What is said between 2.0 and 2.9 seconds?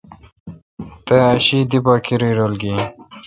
کری رل گین۔